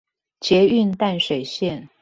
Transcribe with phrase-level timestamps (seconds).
[0.39, 1.89] 捷運淡水線